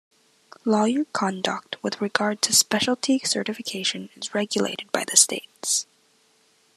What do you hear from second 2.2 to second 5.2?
to specialty certification is regulated by the